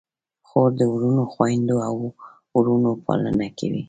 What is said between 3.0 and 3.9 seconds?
پالنه کوي.